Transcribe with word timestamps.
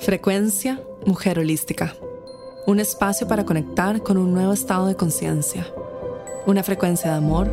Frecuencia 0.00 0.80
Mujer 1.06 1.40
Holística. 1.40 1.94
Un 2.66 2.78
espacio 2.78 3.26
para 3.26 3.44
conectar 3.44 4.00
con 4.00 4.16
un 4.16 4.32
nuevo 4.32 4.52
estado 4.52 4.86
de 4.86 4.94
conciencia. 4.94 5.66
Una 6.46 6.62
frecuencia 6.62 7.10
de 7.10 7.16
amor, 7.16 7.50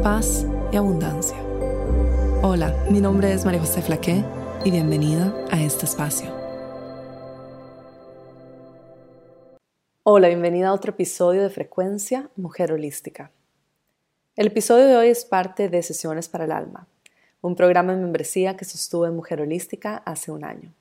paz 0.00 0.46
y 0.70 0.76
abundancia. 0.76 1.36
Hola, 2.40 2.86
mi 2.88 3.00
nombre 3.00 3.32
es 3.32 3.44
María 3.44 3.60
José 3.60 3.82
Flaqué 3.82 4.24
y 4.64 4.70
bienvenida 4.70 5.34
a 5.50 5.60
este 5.60 5.84
espacio. 5.84 6.30
Hola, 10.04 10.28
bienvenida 10.28 10.68
a 10.68 10.74
otro 10.74 10.92
episodio 10.92 11.42
de 11.42 11.50
Frecuencia 11.50 12.30
Mujer 12.36 12.72
Holística. 12.72 13.32
El 14.36 14.46
episodio 14.46 14.86
de 14.86 14.96
hoy 14.96 15.08
es 15.08 15.24
parte 15.24 15.68
de 15.68 15.82
Sesiones 15.82 16.28
para 16.28 16.44
el 16.44 16.52
Alma, 16.52 16.86
un 17.40 17.56
programa 17.56 17.92
de 17.92 18.00
membresía 18.00 18.56
que 18.56 18.64
sostuve 18.64 19.08
en 19.08 19.16
Mujer 19.16 19.42
Holística 19.42 19.96
hace 20.06 20.30
un 20.30 20.44
año. 20.44 20.72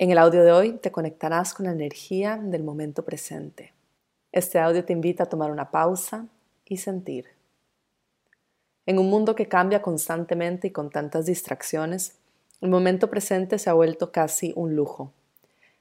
En 0.00 0.12
el 0.12 0.18
audio 0.18 0.44
de 0.44 0.52
hoy 0.52 0.74
te 0.74 0.92
conectarás 0.92 1.54
con 1.54 1.66
la 1.66 1.72
energía 1.72 2.36
del 2.40 2.62
momento 2.62 3.04
presente. 3.04 3.74
Este 4.30 4.60
audio 4.60 4.84
te 4.84 4.92
invita 4.92 5.24
a 5.24 5.28
tomar 5.28 5.50
una 5.50 5.72
pausa 5.72 6.28
y 6.64 6.76
sentir. 6.76 7.26
En 8.86 9.00
un 9.00 9.10
mundo 9.10 9.34
que 9.34 9.48
cambia 9.48 9.82
constantemente 9.82 10.68
y 10.68 10.70
con 10.70 10.90
tantas 10.90 11.26
distracciones, 11.26 12.14
el 12.60 12.68
momento 12.68 13.10
presente 13.10 13.58
se 13.58 13.70
ha 13.70 13.72
vuelto 13.72 14.12
casi 14.12 14.52
un 14.54 14.76
lujo. 14.76 15.12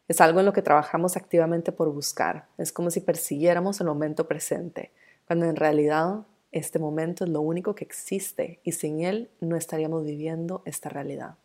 Es 0.07 0.19
algo 0.19 0.39
en 0.39 0.47
lo 0.47 0.53
que 0.53 0.63
trabajamos 0.63 1.15
activamente 1.15 1.71
por 1.71 1.93
buscar. 1.93 2.47
Es 2.57 2.71
como 2.71 2.89
si 2.89 3.01
persiguiéramos 3.01 3.81
el 3.81 3.85
momento 3.85 4.27
presente, 4.27 4.89
cuando 5.27 5.45
en 5.45 5.55
realidad 5.55 6.25
este 6.51 6.79
momento 6.79 7.23
es 7.23 7.29
lo 7.29 7.41
único 7.41 7.75
que 7.75 7.85
existe 7.85 8.61
y 8.63 8.71
sin 8.71 9.01
él 9.01 9.29
no 9.41 9.55
estaríamos 9.55 10.03
viviendo 10.03 10.63
esta 10.65 10.89
realidad. 10.89 11.35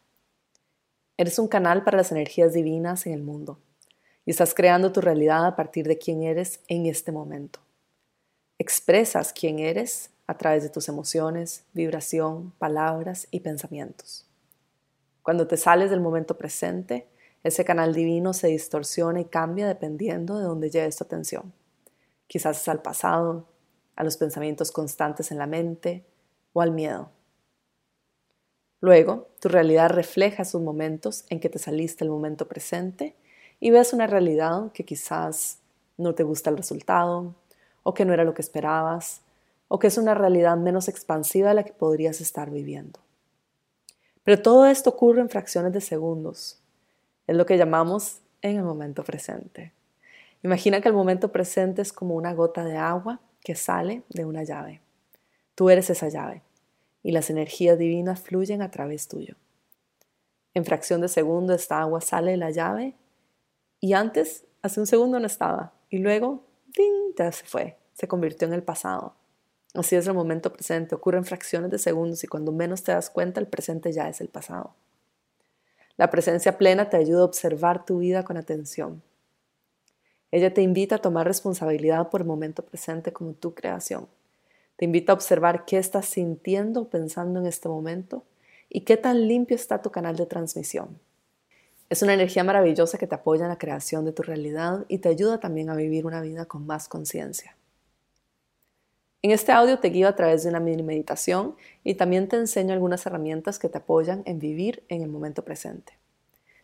Eres 1.23 1.39
un 1.39 1.47
canal 1.47 1.85
para 1.85 1.99
las 1.99 2.11
energías 2.11 2.53
divinas 2.53 3.07
en 3.07 3.13
el 3.13 3.23
mundo 3.23 3.61
y 4.25 4.33
estás 4.33 4.55
creando 4.55 4.91
tu 4.91 5.01
realidad 5.01 5.47
a 5.47 5.55
partir 5.55 5.87
de 5.87 5.97
quién 5.97 6.25
eres 6.25 6.59
en 6.67 6.87
este 6.87 7.13
momento. 7.13 7.61
Expresas 8.59 9.33
quién 9.33 9.61
eres 9.61 10.11
a 10.27 10.37
través 10.37 10.65
de 10.65 10.69
tus 10.69 10.89
emociones, 10.89 11.65
vibración, 11.75 12.51
palabras 12.59 13.29
y 13.31 13.39
pensamientos. 13.39 14.27
Cuando 15.23 15.47
te 15.47 15.57
sales 15.57 15.91
del 15.91 16.01
momento 16.01 16.37
presente, 16.37 17.07
ese 17.45 17.65
canal 17.65 17.95
divino 17.95 18.33
se 18.33 18.49
distorsiona 18.49 19.21
y 19.21 19.27
cambia 19.27 19.69
dependiendo 19.69 20.41
de 20.41 20.45
dónde 20.45 20.71
lleves 20.71 20.97
tu 20.97 21.05
atención. 21.05 21.53
Quizás 22.27 22.61
es 22.61 22.67
al 22.67 22.83
pasado, 22.83 23.47
a 23.95 24.03
los 24.03 24.17
pensamientos 24.17 24.73
constantes 24.73 25.31
en 25.31 25.39
la 25.39 25.47
mente 25.47 26.05
o 26.53 26.63
al 26.63 26.73
miedo. 26.73 27.13
Luego, 28.83 29.29
tu 29.41 29.49
realidad 29.49 29.91
refleja 29.91 30.43
esos 30.43 30.61
momentos 30.61 31.25
en 31.31 31.39
que 31.39 31.49
te 31.49 31.61
saliste 31.61 32.05
del 32.05 32.11
momento 32.11 32.49
presente 32.49 33.15
y 33.61 33.71
ves 33.71 33.93
una 33.93 34.09
realidad 34.09 34.73
que 34.73 34.85
quizás 34.85 35.61
no 35.97 36.17
te 36.17 36.25
gusta 36.25 36.51
el 36.51 36.57
resultado, 36.57 37.33
o 37.85 37.95
que 37.95 38.05
no 38.05 38.13
era 38.13 38.25
lo 38.25 38.35
que 38.35 38.43
esperabas, 38.43 39.21
o 39.69 39.79
que 39.79 39.87
es 39.87 39.99
una 39.99 40.15
realidad 40.15 40.57
menos 40.57 40.89
expansiva 40.89 41.51
de 41.51 41.55
la 41.55 41.63
que 41.63 41.73
podrías 41.73 42.21
estar 42.21 42.51
viviendo. 42.51 42.99
Pero 44.25 44.43
todo 44.43 44.67
esto 44.67 44.91
ocurre 44.91 45.21
en 45.21 45.31
fracciones 45.31 45.73
de 45.73 45.81
segundos. 45.81 46.61
Es 47.29 47.37
lo 47.37 47.47
que 47.47 47.59
llamamos 47.59 48.19
en 48.41 48.57
el 48.57 48.65
momento 48.65 49.05
presente. 49.05 49.73
Imagina 50.43 50.81
que 50.81 50.89
el 50.89 50.95
momento 50.95 51.31
presente 51.31 51.83
es 51.83 51.93
como 51.93 52.17
una 52.17 52.35
gota 52.35 52.65
de 52.65 52.79
agua 52.79 53.21
que 53.45 53.55
sale 53.55 54.03
de 54.09 54.25
una 54.25 54.43
llave. 54.43 54.81
Tú 55.55 55.71
eres 55.71 55.89
esa 55.89 56.09
llave 56.09 56.43
y 57.03 57.13
las 57.13 57.31
energías 57.31 57.79
divinas 57.79 58.21
fluyen 58.21 58.63
a 58.63 58.71
través 58.71 59.09
tuyo. 59.09 59.37
En 60.55 60.65
fracción 60.65 61.01
de 61.01 61.09
segundo 61.09 61.55
esta 61.55 61.81
agua 61.81 62.01
sale 62.01 62.33
de 62.33 62.37
la 62.37 62.51
llave 62.51 62.95
y 63.81 63.95
antes, 63.95 64.45
hace 64.63 64.81
un 64.81 64.87
segundo 64.87 65.19
no 65.19 65.27
estaba 65.27 65.73
y 65.91 65.99
luego, 65.99 66.45
¡ting!, 66.73 67.15
ya 67.17 67.33
se 67.33 67.45
fue, 67.45 67.77
se 67.95 68.07
convirtió 68.07 68.47
en 68.47 68.55
el 68.55 68.63
pasado. 68.63 69.15
Así 69.75 69.97
es 69.97 70.07
el 70.07 70.15
momento 70.15 70.53
presente, 70.53 70.95
ocurre 70.95 71.19
en 71.19 71.25
fracciones 71.25 71.71
de 71.71 71.79
segundos 71.79 72.23
y 72.25 72.27
cuando 72.27 72.53
menos 72.53 72.83
te 72.83 72.93
das 72.93 73.09
cuenta 73.09 73.41
el 73.41 73.47
presente 73.47 73.93
ya 73.93 74.09
es 74.09 74.21
el 74.21 74.29
pasado. 74.29 74.75
La 75.97 76.11
presencia 76.11 76.59
plena 76.59 76.91
te 76.91 76.97
ayuda 76.97 77.23
a 77.23 77.25
observar 77.25 77.85
tu 77.85 77.99
vida 77.99 78.25
con 78.25 78.37
atención. 78.37 79.03
Ella 80.31 80.53
te 80.53 80.63
invita 80.63 80.97
a 80.97 80.99
tomar 80.99 81.27
responsabilidad 81.27 82.11
por 82.11 82.23
el 82.23 82.27
momento 82.27 82.65
presente 82.65 83.13
como 83.13 83.35
tu 83.35 83.55
creación. 83.55 84.09
Te 84.83 84.87
invito 84.87 85.13
a 85.13 85.15
observar 85.15 85.65
qué 85.65 85.79
estás 85.79 86.07
sintiendo 86.07 86.91
pensando 86.91 87.39
en 87.39 87.47
este 87.47 87.69
momento 87.69 88.25
y 88.69 88.81
qué 88.81 88.97
tan 88.97 89.29
limpio 89.29 89.55
está 89.55 89.81
tu 89.81 89.93
canal 89.93 90.17
de 90.17 90.27
transmisión. 90.27 90.99
Es 91.89 92.03
una 92.03 92.15
energía 92.15 92.43
maravillosa 92.43 92.99
que 92.99 93.07
te 93.07 93.15
apoya 93.15 93.45
en 93.45 93.51
la 93.51 93.59
creación 93.59 94.05
de 94.05 94.11
tu 94.11 94.25
realidad 94.25 94.85
y 94.89 94.99
te 94.99 95.09
ayuda 95.09 95.39
también 95.39 95.71
a 95.71 95.77
vivir 95.77 96.05
una 96.05 96.21
vida 96.21 96.47
con 96.47 96.67
más 96.67 96.89
conciencia. 96.89 97.57
En 99.23 99.31
este 99.31 99.53
audio 99.53 99.79
te 99.79 99.91
guío 99.91 100.09
a 100.09 100.17
través 100.17 100.43
de 100.43 100.49
una 100.49 100.59
mini 100.59 100.83
meditación 100.83 101.55
y 101.85 101.95
también 101.95 102.27
te 102.27 102.35
enseño 102.35 102.73
algunas 102.73 103.07
herramientas 103.07 103.61
que 103.61 103.69
te 103.69 103.79
apoyan 103.79 104.25
en 104.27 104.41
vivir 104.41 104.83
en 104.89 105.03
el 105.03 105.09
momento 105.09 105.45
presente. 105.45 105.97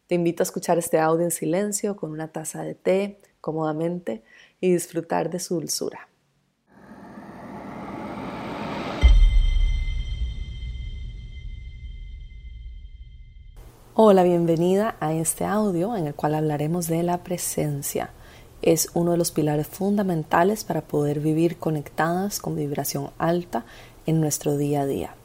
Te 0.08 0.16
invito 0.16 0.42
a 0.42 0.48
escuchar 0.48 0.76
este 0.76 0.98
audio 0.98 1.24
en 1.24 1.30
silencio 1.30 1.94
con 1.94 2.10
una 2.10 2.32
taza 2.32 2.64
de 2.64 2.74
té 2.74 3.20
cómodamente 3.40 4.24
y 4.60 4.72
disfrutar 4.72 5.30
de 5.30 5.38
su 5.38 5.54
dulzura. 5.54 6.08
Hola, 14.00 14.22
bienvenida 14.22 14.94
a 15.00 15.12
este 15.12 15.44
audio 15.44 15.96
en 15.96 16.06
el 16.06 16.14
cual 16.14 16.36
hablaremos 16.36 16.86
de 16.86 17.02
la 17.02 17.24
presencia. 17.24 18.10
Es 18.62 18.90
uno 18.94 19.10
de 19.10 19.16
los 19.16 19.32
pilares 19.32 19.66
fundamentales 19.66 20.62
para 20.62 20.82
poder 20.82 21.18
vivir 21.18 21.56
conectadas 21.56 22.38
con 22.38 22.54
vibración 22.54 23.10
alta 23.18 23.64
en 24.06 24.20
nuestro 24.20 24.56
día 24.56 24.82
a 24.82 24.86
día. 24.86 25.16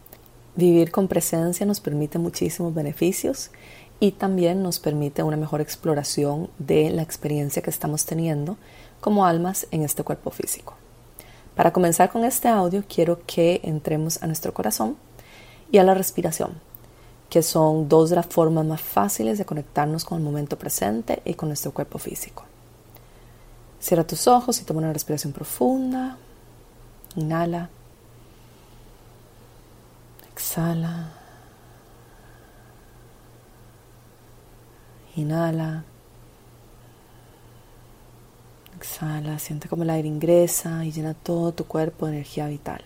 Vivir 0.55 0.89
con 0.89 1.07
presencia 1.07 1.67
nos 1.67 1.81
permite 1.81 2.17
muchísimos 2.17 2.73
beneficios 2.73 3.51
y 3.99 4.13
también 4.13 4.63
nos 4.63 4.79
permite 4.79 5.21
una 5.21 5.37
mejor 5.37 5.61
exploración 5.61 6.49
de 6.57 6.89
la 6.89 7.03
experiencia 7.03 7.61
que 7.61 7.69
estamos 7.69 8.07
teniendo 8.07 8.57
como 9.01 9.27
almas 9.27 9.67
en 9.69 9.83
este 9.83 10.03
cuerpo 10.03 10.31
físico. 10.31 10.73
Para 11.55 11.73
comenzar 11.73 12.09
con 12.09 12.25
este 12.25 12.47
audio 12.47 12.83
quiero 12.89 13.21
que 13.27 13.61
entremos 13.63 14.23
a 14.23 14.25
nuestro 14.25 14.51
corazón 14.51 14.97
y 15.71 15.77
a 15.77 15.83
la 15.83 15.93
respiración 15.93 16.72
que 17.33 17.41
son 17.41 17.89
dos 17.89 18.11
de 18.11 18.15
las 18.15 18.27
formas 18.27 18.63
más 18.63 18.79
fáciles 18.79 19.39
de 19.39 19.45
conectarnos 19.45 20.05
con 20.05 20.19
el 20.19 20.23
momento 20.23 20.55
presente 20.55 21.19
y 21.25 21.33
con 21.33 21.49
nuestro 21.49 21.71
cuerpo 21.71 21.97
físico. 21.97 22.43
Cierra 23.79 24.03
tus 24.03 24.27
ojos 24.27 24.61
y 24.61 24.65
toma 24.65 24.81
una 24.81 24.93
respiración 24.93 25.33
profunda. 25.33 26.15
Inhala. 27.15 27.71
Exhala. 30.31 31.09
Inhala. 35.15 35.85
Exhala. 38.77 39.39
Siente 39.39 39.67
como 39.67 39.81
el 39.81 39.89
aire 39.89 40.07
ingresa 40.07 40.85
y 40.85 40.91
llena 40.91 41.15
todo 41.15 41.51
tu 41.51 41.65
cuerpo 41.65 42.05
de 42.05 42.11
energía 42.11 42.45
vital. 42.45 42.83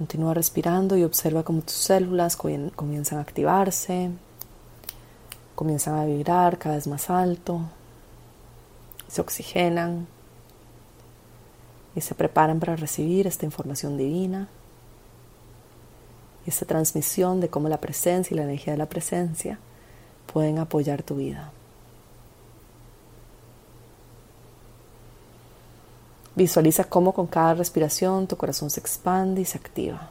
Continúa 0.00 0.32
respirando 0.32 0.96
y 0.96 1.04
observa 1.04 1.42
cómo 1.42 1.60
tus 1.60 1.74
células 1.74 2.34
comienzan 2.34 3.18
a 3.18 3.20
activarse, 3.20 4.10
comienzan 5.54 5.98
a 5.98 6.06
vibrar 6.06 6.56
cada 6.56 6.76
vez 6.76 6.86
más 6.86 7.10
alto, 7.10 7.60
se 9.08 9.20
oxigenan 9.20 10.06
y 11.94 12.00
se 12.00 12.14
preparan 12.14 12.60
para 12.60 12.76
recibir 12.76 13.26
esta 13.26 13.44
información 13.44 13.98
divina 13.98 14.48
y 16.46 16.48
esta 16.48 16.64
transmisión 16.64 17.42
de 17.42 17.50
cómo 17.50 17.68
la 17.68 17.82
presencia 17.82 18.34
y 18.34 18.38
la 18.38 18.44
energía 18.44 18.72
de 18.72 18.78
la 18.78 18.88
presencia 18.88 19.58
pueden 20.32 20.60
apoyar 20.60 21.02
tu 21.02 21.16
vida. 21.16 21.52
Visualiza 26.34 26.84
cómo 26.84 27.12
con 27.12 27.26
cada 27.26 27.54
respiración 27.54 28.26
tu 28.26 28.36
corazón 28.36 28.70
se 28.70 28.80
expande 28.80 29.40
y 29.40 29.44
se 29.44 29.58
activa. 29.58 30.10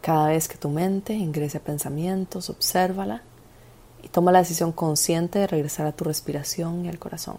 Cada 0.00 0.28
vez 0.28 0.48
que 0.48 0.56
tu 0.56 0.68
mente 0.68 1.14
ingrese 1.14 1.58
a 1.58 1.62
pensamientos, 1.62 2.50
obsérvala 2.50 3.22
y 4.02 4.08
toma 4.08 4.32
la 4.32 4.38
decisión 4.38 4.72
consciente 4.72 5.40
de 5.40 5.46
regresar 5.46 5.86
a 5.86 5.92
tu 5.92 6.04
respiración 6.04 6.84
y 6.84 6.88
al 6.88 6.98
corazón. 6.98 7.38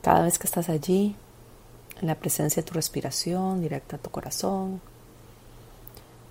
Cada 0.00 0.22
vez 0.22 0.38
que 0.38 0.46
estás 0.46 0.70
allí, 0.70 1.14
en 2.00 2.06
la 2.06 2.14
presencia 2.14 2.62
de 2.62 2.66
tu 2.66 2.72
respiración, 2.72 3.60
directa 3.60 3.96
a 3.96 3.98
tu 3.98 4.08
corazón, 4.08 4.80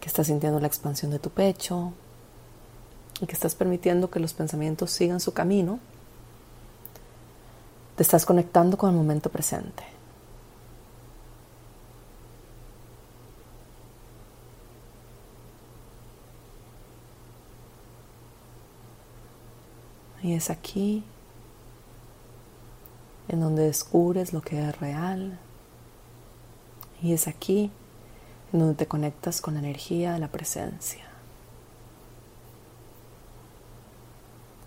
estás 0.08 0.28
sintiendo 0.28 0.60
la 0.60 0.68
expansión 0.68 1.12
de 1.12 1.20
tu 1.20 1.30
pecho 1.30 1.94
y 3.22 3.26
que 3.26 3.34
estás 3.34 3.56
permitiendo 3.56 4.10
que 4.10 4.20
los 4.20 4.34
pensamientos 4.34 4.92
sigan 4.92 5.20
su 5.20 5.34
camino, 5.34 5.80
Te 7.96 8.04
estás 8.04 8.28
conectando 8.28 8.78
con 8.78 8.92
el 8.92 8.96
momento 8.96 9.32
presente. 9.32 9.84
Y 20.22 20.34
es 20.34 20.52
aquí 20.52 21.04
en 23.30 23.40
donde 23.40 23.64
descubres 23.64 24.32
lo 24.32 24.42
que 24.42 24.62
es 24.62 24.80
real. 24.80 25.40
Y 27.02 27.14
es 27.14 27.28
aquí 27.28 27.72
en 28.54 28.60
donde 28.60 28.76
te 28.76 28.88
conectas 28.88 29.42
con 29.42 29.56
la 29.56 29.60
energía 29.60 30.14
de 30.14 30.20
la 30.20 30.28
presencia. 30.28 31.06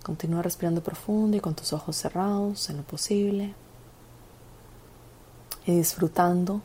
Continúa 0.02 0.42
respirando 0.42 0.82
profundo 0.82 1.36
y 1.36 1.40
con 1.40 1.54
tus 1.54 1.72
ojos 1.72 1.96
cerrados 1.96 2.68
en 2.70 2.78
lo 2.78 2.82
posible. 2.82 3.54
Y 5.66 5.76
disfrutando 5.76 6.62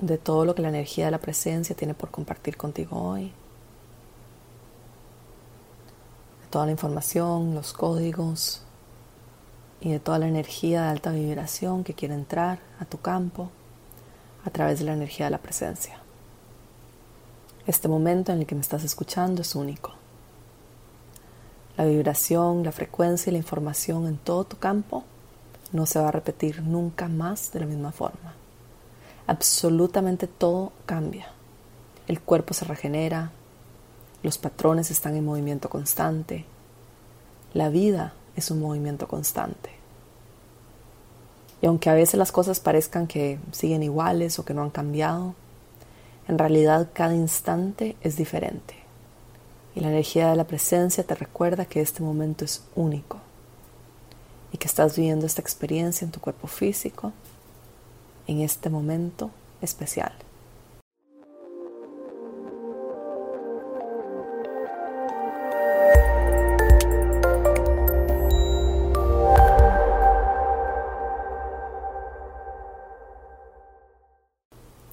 de 0.00 0.18
todo 0.18 0.44
lo 0.44 0.54
que 0.54 0.62
la 0.62 0.68
energía 0.68 1.06
de 1.06 1.10
la 1.12 1.18
presencia 1.18 1.76
tiene 1.76 1.94
por 1.94 2.10
compartir 2.10 2.56
contigo 2.56 3.00
hoy. 3.00 3.32
toda 6.50 6.66
la 6.66 6.72
información, 6.72 7.54
los 7.54 7.72
códigos 7.72 8.62
y 9.80 9.92
de 9.92 10.00
toda 10.00 10.18
la 10.18 10.26
energía 10.28 10.82
de 10.82 10.88
alta 10.88 11.12
vibración 11.12 11.84
que 11.84 11.94
quiere 11.94 12.14
entrar 12.14 12.58
a 12.80 12.84
tu 12.84 12.98
campo 12.98 13.50
a 14.44 14.50
través 14.50 14.80
de 14.80 14.84
la 14.84 14.92
energía 14.92 15.26
de 15.26 15.30
la 15.30 15.38
presencia. 15.38 16.00
Este 17.70 17.86
momento 17.86 18.32
en 18.32 18.40
el 18.40 18.46
que 18.46 18.56
me 18.56 18.62
estás 18.62 18.82
escuchando 18.82 19.42
es 19.42 19.54
único. 19.54 19.92
La 21.76 21.84
vibración, 21.84 22.64
la 22.64 22.72
frecuencia 22.72 23.30
y 23.30 23.32
la 23.32 23.38
información 23.38 24.08
en 24.08 24.18
todo 24.18 24.42
tu 24.42 24.58
campo 24.58 25.04
no 25.70 25.86
se 25.86 26.00
va 26.00 26.08
a 26.08 26.10
repetir 26.10 26.64
nunca 26.64 27.06
más 27.06 27.52
de 27.52 27.60
la 27.60 27.66
misma 27.66 27.92
forma. 27.92 28.34
Absolutamente 29.28 30.26
todo 30.26 30.72
cambia. 30.84 31.28
El 32.08 32.20
cuerpo 32.20 32.54
se 32.54 32.64
regenera, 32.64 33.30
los 34.24 34.36
patrones 34.36 34.90
están 34.90 35.14
en 35.14 35.24
movimiento 35.24 35.70
constante. 35.70 36.46
La 37.54 37.68
vida 37.68 38.14
es 38.34 38.50
un 38.50 38.60
movimiento 38.60 39.06
constante. 39.06 39.70
Y 41.62 41.66
aunque 41.66 41.88
a 41.88 41.94
veces 41.94 42.18
las 42.18 42.32
cosas 42.32 42.58
parezcan 42.58 43.06
que 43.06 43.38
siguen 43.52 43.84
iguales 43.84 44.40
o 44.40 44.44
que 44.44 44.54
no 44.54 44.62
han 44.62 44.70
cambiado, 44.70 45.36
en 46.30 46.38
realidad 46.38 46.90
cada 46.92 47.12
instante 47.12 47.96
es 48.02 48.16
diferente. 48.16 48.76
Y 49.74 49.80
la 49.80 49.88
energía 49.88 50.30
de 50.30 50.36
la 50.36 50.46
presencia 50.46 51.02
te 51.02 51.16
recuerda 51.16 51.64
que 51.64 51.80
este 51.80 52.04
momento 52.04 52.44
es 52.44 52.62
único 52.76 53.18
y 54.52 54.58
que 54.58 54.68
estás 54.68 54.94
viviendo 54.94 55.26
esta 55.26 55.40
experiencia 55.40 56.04
en 56.04 56.12
tu 56.12 56.20
cuerpo 56.20 56.46
físico 56.46 57.12
en 58.28 58.42
este 58.42 58.70
momento 58.70 59.32
especial. 59.60 60.12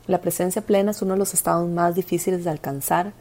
La 0.08 0.22
presencia 0.22 0.62
plena 0.62 0.92
es 0.92 1.02
uno 1.02 1.14
de 1.14 1.20
los 1.20 1.34
estados 1.34 1.70
más 1.70 1.96
difíciles 1.96 2.46
de 2.46 2.50
alcanzar 2.50 3.12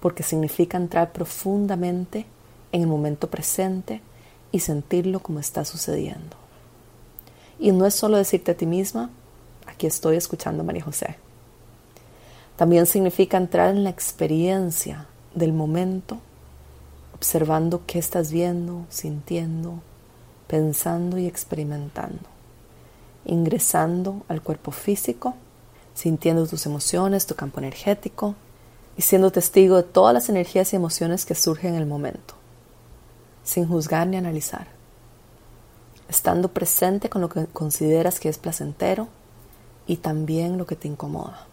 porque 0.00 0.22
significa 0.22 0.78
entrar 0.78 1.12
profundamente 1.12 2.26
en 2.70 2.82
el 2.82 2.86
momento 2.86 3.28
presente 3.28 4.00
y 4.52 4.60
sentirlo 4.60 5.20
como 5.20 5.40
está 5.40 5.64
sucediendo. 5.64 6.36
Y 7.58 7.72
no 7.72 7.86
es 7.86 7.94
solo 7.94 8.16
decirte 8.16 8.52
a 8.52 8.56
ti 8.56 8.66
misma, 8.66 9.10
aquí 9.66 9.88
estoy 9.88 10.16
escuchando 10.16 10.62
a 10.62 10.66
María 10.66 10.84
José. 10.84 11.16
También 12.56 12.86
significa 12.86 13.36
entrar 13.36 13.70
en 13.70 13.82
la 13.82 13.90
experiencia 13.90 15.06
del 15.34 15.52
momento, 15.52 16.18
observando 17.14 17.82
qué 17.84 17.98
estás 17.98 18.30
viendo, 18.30 18.84
sintiendo, 18.90 19.80
pensando 20.46 21.18
y 21.18 21.26
experimentando, 21.26 22.28
ingresando 23.24 24.22
al 24.28 24.40
cuerpo 24.40 24.70
físico 24.70 25.34
sintiendo 25.98 26.46
tus 26.46 26.64
emociones, 26.64 27.26
tu 27.26 27.34
campo 27.34 27.58
energético 27.58 28.36
y 28.96 29.02
siendo 29.02 29.32
testigo 29.32 29.74
de 29.74 29.82
todas 29.82 30.14
las 30.14 30.28
energías 30.28 30.72
y 30.72 30.76
emociones 30.76 31.26
que 31.26 31.34
surgen 31.34 31.74
en 31.74 31.80
el 31.80 31.86
momento, 31.86 32.34
sin 33.42 33.66
juzgar 33.66 34.06
ni 34.06 34.16
analizar, 34.16 34.68
estando 36.08 36.52
presente 36.52 37.10
con 37.10 37.20
lo 37.20 37.28
que 37.28 37.46
consideras 37.46 38.20
que 38.20 38.28
es 38.28 38.38
placentero 38.38 39.08
y 39.88 39.96
también 39.96 40.56
lo 40.56 40.66
que 40.66 40.76
te 40.76 40.86
incomoda, 40.86 41.48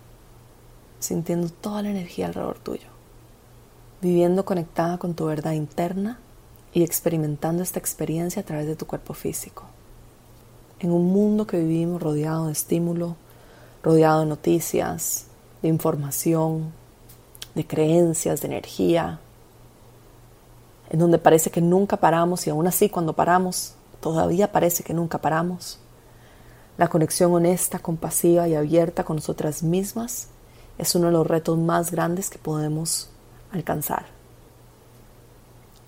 sintiendo 0.99 1.49
toda 1.49 1.81
la 1.81 1.89
energía 1.89 2.27
alrededor 2.27 2.59
tuyo, 2.59 2.89
viviendo 3.99 4.45
conectada 4.45 4.99
con 4.99 5.15
tu 5.15 5.25
verdad 5.25 5.53
interna 5.53 6.19
y 6.71 6.83
experimentando 6.83 7.63
esta 7.63 7.79
experiencia 7.79 8.43
a 8.43 8.45
través 8.45 8.67
de 8.67 8.75
tu 8.75 8.85
cuerpo 8.85 9.15
físico. 9.15 9.63
En 10.77 10.91
un 10.91 11.11
mundo 11.11 11.47
que 11.47 11.57
vivimos 11.57 11.99
rodeado 11.99 12.45
de 12.45 12.51
estímulo, 12.51 13.15
rodeado 13.85 14.21
de 14.21 14.25
noticias, 14.25 15.27
de 15.61 15.67
información, 15.67 16.73
de 17.53 17.67
creencias, 17.67 18.41
de 18.41 18.47
energía, 18.47 19.19
en 20.89 20.97
donde 20.97 21.19
parece 21.19 21.51
que 21.51 21.61
nunca 21.61 21.97
paramos 21.97 22.47
y 22.47 22.49
aún 22.49 22.65
así 22.65 22.89
cuando 22.89 23.13
paramos, 23.13 23.75
todavía 24.01 24.51
parece 24.51 24.83
que 24.83 24.95
nunca 24.95 25.19
paramos. 25.19 25.77
La 26.79 26.87
conexión 26.87 27.31
honesta, 27.31 27.77
compasiva 27.77 28.47
y 28.47 28.55
abierta 28.55 29.03
con 29.03 29.17
nosotras 29.17 29.61
mismas 29.61 30.29
es 30.79 30.95
uno 30.95 31.05
de 31.05 31.13
los 31.13 31.27
retos 31.27 31.55
más 31.59 31.91
grandes 31.91 32.31
que 32.31 32.39
podemos 32.39 33.11
alcanzar. 33.51 34.07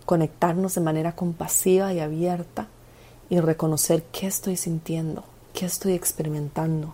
Conectarnos 0.06 0.76
de 0.76 0.82
manera 0.82 1.16
compasiva 1.16 1.92
y 1.94 2.00
abierta 2.00 2.68
y 3.28 3.40
reconocer 3.40 4.04
qué 4.12 4.28
estoy 4.28 4.56
sintiendo, 4.56 5.24
qué 5.54 5.66
estoy 5.66 5.94
experimentando, 5.94 6.94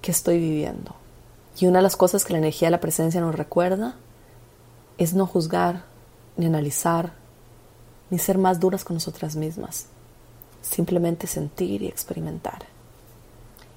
que 0.00 0.10
estoy 0.10 0.38
viviendo. 0.38 0.94
Y 1.58 1.66
una 1.66 1.78
de 1.78 1.82
las 1.82 1.96
cosas 1.96 2.24
que 2.24 2.32
la 2.32 2.38
energía 2.38 2.68
de 2.68 2.72
la 2.72 2.80
presencia 2.80 3.20
nos 3.20 3.34
recuerda 3.34 3.96
es 4.96 5.14
no 5.14 5.26
juzgar, 5.26 5.84
ni 6.36 6.46
analizar, 6.46 7.12
ni 8.10 8.18
ser 8.18 8.38
más 8.38 8.60
duras 8.60 8.84
con 8.84 8.94
nosotras 8.94 9.36
mismas. 9.36 9.86
Simplemente 10.62 11.26
sentir 11.26 11.82
y 11.82 11.86
experimentar. 11.86 12.66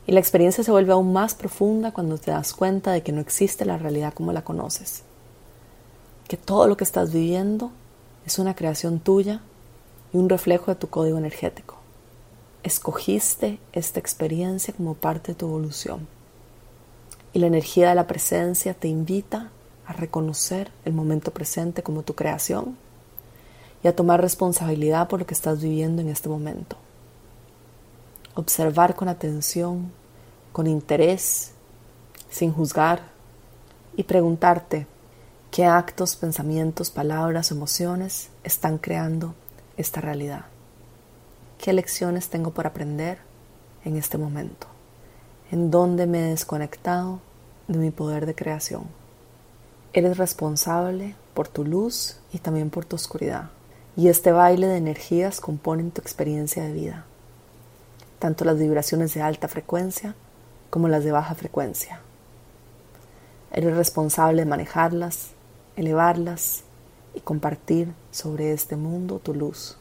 Y 0.08 0.12
la 0.12 0.20
experiencia 0.20 0.63
se 0.63 0.72
vuelve 0.72 0.94
aún 0.94 1.13
más 1.13 1.36
profunda 1.36 1.92
cuando 1.92 2.18
te 2.18 2.32
das 2.32 2.54
cuenta 2.54 2.92
de 2.92 3.04
que 3.04 3.12
no 3.12 3.22
existe 3.22 3.66
la 3.66 3.78
realidad 3.78 4.13
como 4.13 4.34
la 4.34 4.44
conoces. 4.44 5.04
Que 6.28 6.38
todo 6.38 6.68
lo 6.68 6.78
que 6.78 6.84
estás 6.84 7.12
viviendo 7.12 7.72
es 8.25 8.40
una 8.40 8.56
creación 8.56 9.00
tuya 9.00 9.42
y 10.13 10.18
un 10.18 10.30
reflejo 10.30 10.72
de 10.72 10.75
tu 10.75 10.90
código 10.90 11.18
energético 11.18 11.81
escogiste 12.63 13.60
esta 13.74 14.00
experiencia 14.00 14.74
como 14.74 14.94
parte 14.94 15.32
de 15.32 15.36
tu 15.36 15.48
evolución. 15.48 16.08
Y 17.34 17.39
la 17.39 17.48
energía 17.48 17.89
de 17.89 17.96
la 17.96 18.08
presencia 18.08 18.74
te 18.74 18.88
invita 18.88 19.51
a 19.86 19.94
reconocer 19.94 20.72
el 20.86 20.94
momento 20.94 21.32
presente 21.32 21.84
como 21.84 22.03
tu 22.03 22.15
creación 22.15 22.77
y 23.84 23.88
a 23.88 23.96
tomar 23.96 24.22
responsabilidad 24.22 25.08
por 25.08 25.20
lo 25.20 25.25
que 25.25 25.34
estás 25.34 25.62
viviendo 25.62 26.01
en 26.01 26.10
este 26.10 26.30
momento. 26.30 26.77
Observar 28.36 28.96
con 28.96 29.08
atención, 29.08 29.91
con 30.51 30.68
interés, 30.68 31.51
sin 32.30 32.53
juzgar 32.53 33.01
y 33.96 34.03
preguntarte 34.03 34.88
qué 35.50 35.65
actos, 35.65 36.15
pensamientos, 36.15 36.91
palabras, 36.91 37.51
emociones 37.51 38.30
están 38.44 38.77
creando 38.77 39.34
esta 39.77 40.00
realidad. 40.00 40.46
¿Qué 41.62 41.74
lecciones 41.74 42.30
tengo 42.30 42.50
por 42.50 42.65
aprender 42.65 43.20
en 43.86 43.96
este 43.96 44.18
momento? 44.18 44.65
¿En 45.51 45.70
dónde 45.70 46.08
me 46.08 46.25
he 46.25 46.30
desconectado 46.32 47.20
de 47.68 47.77
mi 47.77 47.91
poder 47.91 48.25
de 48.25 48.34
creación? 48.34 48.86
Eres 49.94 50.18
responsable 50.18 51.13
por 51.36 51.48
tu 51.48 51.63
luz 51.63 52.18
y 52.34 52.39
también 52.39 52.72
por 52.72 52.86
tu 52.86 52.96
oscuridad. 52.96 53.51
Y 53.96 54.08
este 54.08 54.32
baile 54.32 54.65
de 54.65 54.77
energías 54.77 55.39
componen 55.39 55.91
tu 55.91 56.01
experiencia 56.01 56.63
de 56.63 56.74
vida, 56.74 57.06
tanto 58.18 58.44
las 58.44 58.58
vibraciones 58.58 59.13
de 59.13 59.22
alta 59.22 59.48
frecuencia 59.48 60.15
como 60.72 60.88
las 60.88 61.03
de 61.03 61.12
baja 61.12 61.36
frecuencia. 61.36 62.01
Eres 63.51 63.75
responsable 63.75 64.41
de 64.41 64.50
manejarlas, 64.50 65.34
elevarlas 65.75 66.63
y 67.13 67.20
compartir 67.20 67.94
sobre 68.10 68.51
este 68.51 68.77
mundo 68.77 69.20
tu 69.20 69.36
luz. 69.36 69.77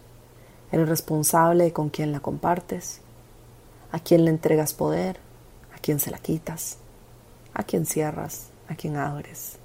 Eres 0.72 0.88
responsable 0.88 1.64
de 1.64 1.72
con 1.72 1.88
quién 1.88 2.12
la 2.12 2.20
compartes, 2.20 3.00
a 3.92 3.98
quién 3.98 4.24
le 4.24 4.30
entregas 4.30 4.72
poder, 4.72 5.18
a 5.74 5.78
quién 5.78 5.98
se 5.98 6.10
la 6.10 6.18
quitas, 6.18 6.78
a 7.54 7.64
quién 7.64 7.86
cierras, 7.86 8.48
a 8.68 8.76
quién 8.76 8.96
abres, 8.96 9.56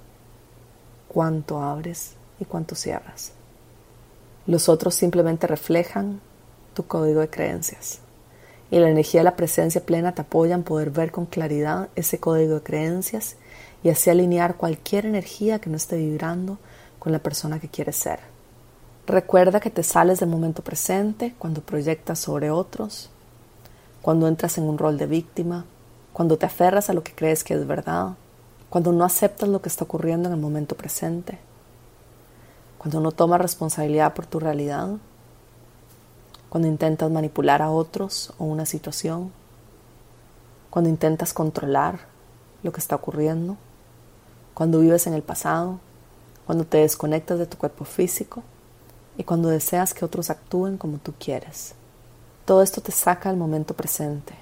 cuánto 1.08 1.62
abres 1.62 2.12
y 2.40 2.44
cuánto 2.44 2.74
cierras. 2.74 3.32
Los 4.46 4.68
otros 4.68 4.94
simplemente 4.94 5.46
reflejan 5.46 6.20
tu 6.74 6.86
código 6.86 7.20
de 7.20 7.30
creencias 7.30 8.00
Y 8.70 8.78
la 8.78 8.90
energía 8.90 9.20
de 9.20 9.24
la 9.24 9.36
presencia 9.36 9.84
plena 9.84 10.14
te 10.14 10.22
apoya 10.22 10.54
en 10.54 10.62
poder 10.62 10.90
ver 10.90 11.10
con 11.10 11.26
claridad 11.26 11.88
ese 11.96 12.20
código 12.20 12.54
de 12.54 12.62
creencias 12.62 13.36
y 13.82 13.90
así 13.90 14.10
alinear 14.10 14.56
cualquier 14.56 15.06
energía 15.06 15.60
que 15.60 15.70
no 15.70 15.76
esté 15.76 15.96
vibrando 15.96 16.58
con 16.98 17.12
la 17.12 17.20
persona 17.20 17.60
que 17.60 17.68
quieres 17.68 17.96
ser. 17.96 18.35
Recuerda 19.06 19.60
que 19.60 19.70
te 19.70 19.84
sales 19.84 20.18
del 20.18 20.28
momento 20.28 20.64
presente 20.64 21.32
cuando 21.38 21.60
proyectas 21.60 22.18
sobre 22.18 22.50
otros, 22.50 23.08
cuando 24.02 24.26
entras 24.26 24.58
en 24.58 24.64
un 24.64 24.78
rol 24.78 24.98
de 24.98 25.06
víctima, 25.06 25.64
cuando 26.12 26.36
te 26.38 26.46
aferras 26.46 26.90
a 26.90 26.92
lo 26.92 27.04
que 27.04 27.14
crees 27.14 27.44
que 27.44 27.54
es 27.54 27.68
verdad, 27.68 28.14
cuando 28.68 28.90
no 28.90 29.04
aceptas 29.04 29.48
lo 29.48 29.62
que 29.62 29.68
está 29.68 29.84
ocurriendo 29.84 30.28
en 30.28 30.34
el 30.34 30.40
momento 30.40 30.76
presente, 30.76 31.38
cuando 32.78 32.98
no 32.98 33.12
tomas 33.12 33.40
responsabilidad 33.40 34.12
por 34.12 34.26
tu 34.26 34.40
realidad, 34.40 34.96
cuando 36.48 36.66
intentas 36.66 37.08
manipular 37.08 37.62
a 37.62 37.70
otros 37.70 38.32
o 38.38 38.44
una 38.44 38.66
situación, 38.66 39.30
cuando 40.68 40.90
intentas 40.90 41.32
controlar 41.32 42.00
lo 42.64 42.72
que 42.72 42.80
está 42.80 42.96
ocurriendo, 42.96 43.56
cuando 44.52 44.80
vives 44.80 45.06
en 45.06 45.14
el 45.14 45.22
pasado, 45.22 45.78
cuando 46.44 46.64
te 46.64 46.78
desconectas 46.78 47.38
de 47.38 47.46
tu 47.46 47.56
cuerpo 47.56 47.84
físico 47.84 48.42
y 49.18 49.24
cuando 49.24 49.48
deseas 49.48 49.94
que 49.94 50.04
otros 50.04 50.30
actúen 50.30 50.76
como 50.76 50.98
tú 50.98 51.14
quieres. 51.18 51.74
Todo 52.44 52.62
esto 52.62 52.80
te 52.80 52.92
saca 52.92 53.28
al 53.28 53.36
momento 53.36 53.74
presente, 53.74 54.34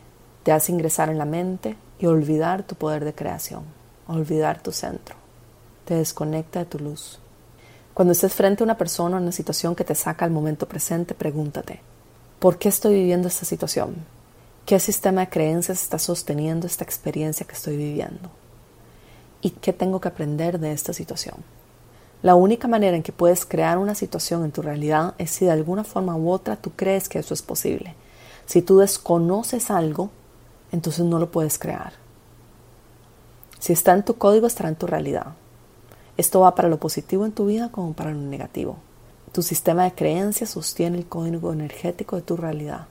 te 0.43 0.53
hace 0.53 0.73
ingresar 0.73 1.09
en 1.09 1.19
la 1.19 1.25
mente 1.25 1.77
y 1.99 2.07
olvidar 2.07 2.63
tu 2.65 2.75
poder 2.75 3.05
de 3.05 3.15
creación, 3.15 3.63
olvidar 4.07 4.63
tu 4.63 4.73
centro, 4.73 5.17
te 5.85 5.95
desconecta 5.95 6.59
de 6.61 6.67
tu 6.67 6.79
luz. 6.79 7.19
Cuando 7.95 8.13
estés 8.13 8.35
frente 8.35 8.63
a 8.63 8.67
una 8.67 8.77
persona 8.77 9.17
o 9.17 9.21
una 9.21 9.33
situación 9.33 9.75
que 9.75 9.85
te 9.85 9.95
saca 9.95 10.25
al 10.25 10.31
momento 10.31 10.69
presente, 10.69 11.15
pregúntate, 11.15 11.81
¿por 12.41 12.59
qué 12.59 12.69
estoy 12.69 12.95
viviendo 12.95 13.29
esta 13.29 13.45
situación? 13.45 13.95
¿Qué 14.67 14.81
sistema 14.81 15.21
de 15.21 15.29
creencias 15.29 15.83
está 15.83 15.99
sosteniendo 15.99 16.67
esta 16.67 16.85
experiencia 16.85 17.47
que 17.47 17.55
estoy 17.55 17.77
viviendo? 17.77 18.31
¿Y 19.43 19.51
qué 19.51 19.73
tengo 19.73 20.01
que 20.01 20.09
aprender 20.09 20.59
de 20.59 20.73
esta 20.73 20.93
situación? 20.93 21.37
La 22.25 22.37
única 22.37 22.69
manera 22.69 22.97
en 22.97 23.03
que 23.03 23.13
puedes 23.13 23.45
crear 23.45 23.77
una 23.77 23.95
situación 23.95 24.47
en 24.47 24.51
tu 24.51 24.63
realidad 24.63 25.15
es 25.19 25.31
si 25.31 25.45
de 25.45 25.51
alguna 25.51 25.85
forma 25.85 26.17
u 26.17 26.31
otra 26.31 26.57
tú 26.57 26.71
crees 26.75 27.07
que 27.07 27.19
eso 27.19 27.35
es 27.35 27.43
posible. 27.43 27.95
Si 28.47 28.63
tú 28.63 28.79
desconoces 28.79 29.71
algo, 29.71 30.09
entonces 30.73 31.05
no 31.05 31.19
lo 31.19 31.31
puedes 31.31 31.59
crear. 31.59 31.93
Si 33.59 33.75
está 33.75 33.93
en 33.93 34.07
tu 34.07 34.17
código, 34.17 34.47
estará 34.47 34.71
en 34.71 34.77
tu 34.77 34.87
realidad. 34.87 35.35
Esto 36.17 36.41
va 36.41 36.55
para 36.55 36.71
lo 36.71 36.79
positivo 36.79 37.27
en 37.27 37.33
tu 37.33 37.45
vida 37.45 37.69
como 37.71 37.93
para 37.93 38.13
lo 38.13 38.21
negativo. 38.21 38.79
Tu 39.33 39.43
sistema 39.43 39.85
de 39.85 39.93
creencias 39.93 40.49
sostiene 40.49 40.97
el 40.97 41.07
código 41.07 41.53
energético 41.53 42.17
de 42.17 42.23
tu 42.23 42.39
realidad. 42.39 42.87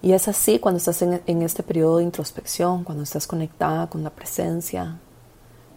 Y 0.00 0.12
es 0.12 0.28
así 0.28 0.58
cuando 0.58 0.78
estás 0.78 1.02
en, 1.02 1.42
este 1.42 1.62
periodo 1.62 1.98
de 1.98 2.04
introspección, 2.04 2.84
cuando 2.84 3.04
estás 3.04 3.26
conectada 3.26 3.90
con 3.90 4.02
la 4.02 4.08
presencia, 4.08 4.98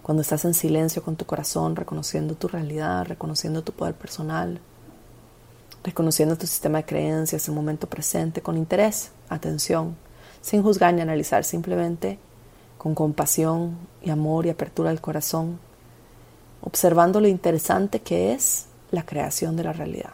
cuando 0.06 0.22
estás 0.22 0.46
en 0.46 0.54
silencio 0.54 1.02
con 1.02 1.16
tu 1.16 1.26
corazón, 1.26 1.76
reconociendo 1.76 2.36
tu 2.36 2.48
realidad, 2.48 3.08
reconociendo 3.08 3.64
tu 3.64 3.72
poder 3.72 3.96
personal, 3.96 4.60
reconociendo 5.84 6.38
tu 6.38 6.46
sistema 6.46 6.78
de 6.78 6.86
creencias, 6.86 7.48
el 7.48 7.56
momento 7.56 7.90
presente, 7.90 8.42
con 8.42 8.56
interés, 8.56 9.10
atención, 9.30 9.96
sin 10.42 10.62
juzgar 10.62 10.94
ni 10.94 11.02
analizar, 11.02 11.44
simplemente 11.44 12.20
con 12.78 12.94
compasión 12.94 13.80
y 14.04 14.12
amor 14.12 14.46
y 14.46 14.52
apertura 14.52 14.92
del 14.92 15.02
corazón, 15.02 15.58
observando 16.62 17.20
lo 17.20 17.28
interesante 17.28 18.02
que 18.02 18.34
es 18.34 18.68
la 18.92 19.08
creación 19.08 19.56
de 19.56 19.64
la 19.64 19.74
realidad. 19.74 20.14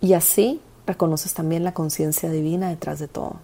Y 0.00 0.12
así 0.12 0.60
reconoces 0.86 1.34
también 1.34 1.64
la 1.64 1.74
conciencia 1.74 2.30
divina 2.30 2.68
detrás 2.68 3.00
de 3.00 3.08
todo. 3.08 3.40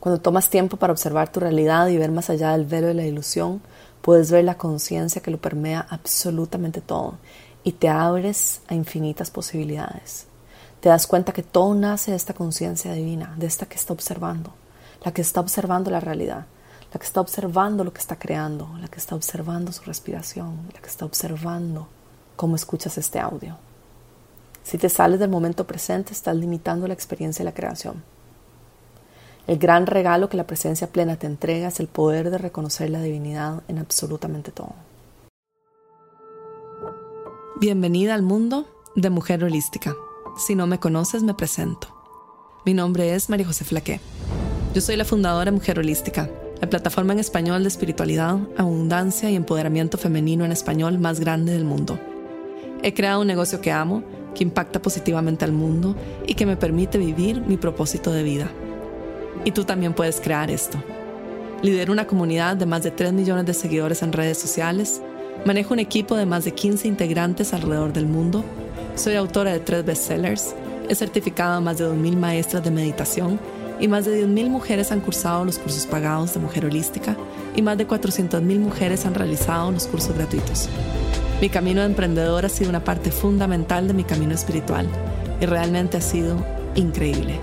Cuando 0.00 0.18
tomas 0.18 0.48
tiempo 0.48 0.78
para 0.78 0.94
observar 0.94 1.30
tu 1.30 1.40
realidad 1.40 1.88
y 1.88 1.98
ver 1.98 2.10
más 2.10 2.30
allá 2.30 2.52
del 2.52 2.64
velo 2.64 2.86
de 2.86 2.94
la 2.94 3.04
ilusión, 3.04 3.60
puedes 4.02 4.30
ver 4.30 4.44
la 4.44 4.56
conciencia 4.56 5.22
que 5.22 5.30
lo 5.30 5.38
permea 5.38 5.86
absolutamente 5.88 6.80
todo 6.80 7.18
y 7.64 7.72
te 7.72 7.88
abres 7.88 8.62
a 8.68 8.74
infinitas 8.74 9.30
posibilidades. 9.30 10.26
Te 10.80 10.88
das 10.88 11.06
cuenta 11.06 11.32
que 11.32 11.42
todo 11.42 11.74
nace 11.74 12.12
de 12.12 12.16
esta 12.16 12.34
conciencia 12.34 12.92
divina, 12.92 13.34
de 13.36 13.46
esta 13.46 13.66
que 13.66 13.76
está 13.76 13.92
observando, 13.92 14.52
la 15.04 15.12
que 15.12 15.22
está 15.22 15.40
observando 15.40 15.90
la 15.90 16.00
realidad, 16.00 16.46
la 16.92 17.00
que 17.00 17.06
está 17.06 17.20
observando 17.20 17.84
lo 17.84 17.92
que 17.92 18.00
está 18.00 18.18
creando, 18.18 18.70
la 18.80 18.88
que 18.88 18.98
está 18.98 19.14
observando 19.14 19.72
su 19.72 19.82
respiración, 19.82 20.68
la 20.72 20.80
que 20.80 20.88
está 20.88 21.04
observando 21.04 21.88
cómo 22.36 22.56
escuchas 22.56 22.96
este 22.96 23.18
audio. 23.18 23.58
Si 24.62 24.78
te 24.78 24.88
sales 24.88 25.18
del 25.18 25.30
momento 25.30 25.66
presente, 25.66 26.12
estás 26.12 26.36
limitando 26.36 26.86
la 26.86 26.94
experiencia 26.94 27.42
de 27.42 27.50
la 27.50 27.54
creación. 27.54 28.02
El 29.48 29.56
gran 29.56 29.86
regalo 29.86 30.28
que 30.28 30.36
la 30.36 30.46
presencia 30.46 30.88
plena 30.88 31.16
te 31.16 31.26
entrega 31.26 31.68
es 31.68 31.80
el 31.80 31.86
poder 31.86 32.28
de 32.30 32.36
reconocer 32.36 32.90
la 32.90 33.00
divinidad 33.00 33.62
en 33.66 33.78
absolutamente 33.78 34.52
todo. 34.52 34.74
Bienvenida 37.58 38.12
al 38.12 38.20
mundo 38.20 38.68
de 38.94 39.08
Mujer 39.08 39.42
Holística. 39.42 39.96
Si 40.36 40.54
no 40.54 40.66
me 40.66 40.78
conoces, 40.78 41.22
me 41.22 41.32
presento. 41.32 41.88
Mi 42.66 42.74
nombre 42.74 43.14
es 43.14 43.30
María 43.30 43.46
José 43.46 43.64
Flaqué. 43.64 44.02
Yo 44.74 44.82
soy 44.82 44.96
la 44.96 45.06
fundadora 45.06 45.46
de 45.46 45.56
Mujer 45.56 45.78
Holística, 45.78 46.28
la 46.60 46.68
plataforma 46.68 47.14
en 47.14 47.18
español 47.18 47.62
de 47.62 47.68
espiritualidad, 47.68 48.36
abundancia 48.58 49.30
y 49.30 49.34
empoderamiento 49.34 49.96
femenino 49.96 50.44
en 50.44 50.52
español 50.52 50.98
más 50.98 51.20
grande 51.20 51.54
del 51.54 51.64
mundo. 51.64 51.98
He 52.82 52.92
creado 52.92 53.22
un 53.22 53.26
negocio 53.26 53.62
que 53.62 53.72
amo, 53.72 54.02
que 54.34 54.44
impacta 54.44 54.82
positivamente 54.82 55.46
al 55.46 55.52
mundo 55.52 55.96
y 56.26 56.34
que 56.34 56.44
me 56.44 56.58
permite 56.58 56.98
vivir 56.98 57.40
mi 57.40 57.56
propósito 57.56 58.12
de 58.12 58.22
vida 58.22 58.50
y 59.44 59.52
tú 59.52 59.64
también 59.64 59.94
puedes 59.94 60.20
crear 60.20 60.50
esto. 60.50 60.82
Lidero 61.62 61.92
una 61.92 62.06
comunidad 62.06 62.56
de 62.56 62.66
más 62.66 62.82
de 62.82 62.90
3 62.90 63.12
millones 63.12 63.46
de 63.46 63.54
seguidores 63.54 64.02
en 64.02 64.12
redes 64.12 64.38
sociales, 64.38 65.00
manejo 65.44 65.74
un 65.74 65.80
equipo 65.80 66.16
de 66.16 66.26
más 66.26 66.44
de 66.44 66.52
15 66.52 66.86
integrantes 66.88 67.52
alrededor 67.52 67.92
del 67.92 68.06
mundo, 68.06 68.44
soy 68.94 69.14
autora 69.14 69.52
de 69.52 69.60
tres 69.60 69.84
bestsellers, 69.84 70.54
he 70.88 70.94
certificado 70.94 71.54
a 71.54 71.60
más 71.60 71.78
de 71.78 71.86
2.000 71.86 72.16
maestras 72.16 72.64
de 72.64 72.70
meditación 72.70 73.38
y 73.80 73.88
más 73.88 74.04
de 74.04 74.24
10.000 74.24 74.48
mujeres 74.48 74.90
han 74.90 75.00
cursado 75.00 75.44
los 75.44 75.58
cursos 75.58 75.86
pagados 75.86 76.34
de 76.34 76.40
Mujer 76.40 76.66
Holística 76.66 77.16
y 77.54 77.62
más 77.62 77.78
de 77.78 77.86
400.000 77.86 78.58
mujeres 78.58 79.06
han 79.06 79.14
realizado 79.14 79.70
los 79.70 79.86
cursos 79.86 80.16
gratuitos. 80.16 80.68
Mi 81.40 81.48
camino 81.48 81.80
de 81.80 81.86
emprendedor 81.86 82.44
ha 82.44 82.48
sido 82.48 82.70
una 82.70 82.82
parte 82.82 83.12
fundamental 83.12 83.86
de 83.86 83.94
mi 83.94 84.02
camino 84.02 84.34
espiritual 84.34 84.88
y 85.40 85.46
realmente 85.46 85.96
ha 85.96 86.00
sido 86.00 86.44
increíble. 86.74 87.38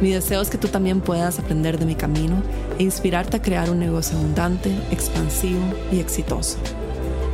Mi 0.00 0.12
deseo 0.12 0.40
es 0.40 0.48
que 0.48 0.56
tú 0.56 0.68
también 0.68 1.02
puedas 1.02 1.38
aprender 1.38 1.78
de 1.78 1.84
mi 1.84 1.94
camino 1.94 2.42
e 2.78 2.82
inspirarte 2.82 3.36
a 3.36 3.42
crear 3.42 3.70
un 3.70 3.78
negocio 3.78 4.16
abundante, 4.16 4.74
expansivo 4.90 5.60
y 5.92 5.98
exitoso. 6.00 6.56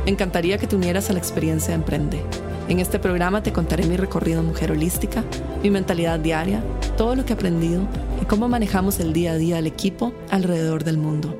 Encantaría 0.05 0.57
que 0.57 0.67
te 0.67 0.75
unieras 0.75 1.09
a 1.09 1.13
la 1.13 1.19
experiencia 1.19 1.69
de 1.69 1.75
Emprende. 1.75 2.23
En 2.67 2.79
este 2.79 2.99
programa 2.99 3.41
te 3.41 3.53
contaré 3.53 3.85
mi 3.85 3.95
recorrido 3.95 4.43
mujer 4.43 4.71
holística, 4.71 5.23
mi 5.63 5.69
mentalidad 5.69 6.19
diaria, 6.19 6.61
todo 6.97 7.15
lo 7.15 7.23
que 7.23 7.31
he 7.31 7.35
aprendido 7.35 7.83
y 8.21 8.25
cómo 8.25 8.49
manejamos 8.49 8.99
el 8.99 9.13
día 9.13 9.31
a 9.31 9.37
día 9.37 9.55
del 9.55 9.67
equipo 9.67 10.11
alrededor 10.29 10.83
del 10.83 10.97
mundo. 10.97 11.37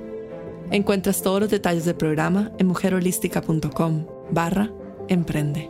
Encuentras 0.71 1.21
todos 1.21 1.41
los 1.41 1.49
detalles 1.49 1.83
del 1.83 1.95
programa 1.95 2.51
en 2.57 2.67
mujerholística.com 2.67 4.05
barra 4.31 4.71
emprende. 5.09 5.69